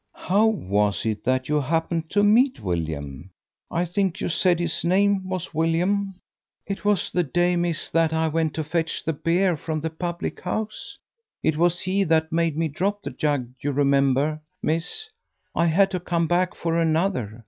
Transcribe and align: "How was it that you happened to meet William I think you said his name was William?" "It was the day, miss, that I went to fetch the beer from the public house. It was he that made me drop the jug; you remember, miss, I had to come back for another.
"How 0.15 0.47
was 0.47 1.05
it 1.05 1.23
that 1.25 1.47
you 1.47 1.61
happened 1.61 2.09
to 2.09 2.23
meet 2.23 2.59
William 2.59 3.29
I 3.69 3.85
think 3.85 4.19
you 4.19 4.29
said 4.29 4.59
his 4.59 4.83
name 4.83 5.29
was 5.29 5.53
William?" 5.53 6.15
"It 6.65 6.83
was 6.83 7.11
the 7.11 7.21
day, 7.21 7.55
miss, 7.55 7.91
that 7.91 8.11
I 8.11 8.27
went 8.27 8.55
to 8.55 8.63
fetch 8.63 9.03
the 9.03 9.13
beer 9.13 9.55
from 9.55 9.79
the 9.79 9.91
public 9.91 10.39
house. 10.41 10.97
It 11.43 11.55
was 11.55 11.81
he 11.81 12.03
that 12.05 12.31
made 12.31 12.57
me 12.57 12.67
drop 12.67 13.03
the 13.03 13.11
jug; 13.11 13.49
you 13.59 13.71
remember, 13.71 14.41
miss, 14.63 15.07
I 15.53 15.67
had 15.67 15.91
to 15.91 15.99
come 15.99 16.25
back 16.25 16.55
for 16.55 16.79
another. 16.79 17.39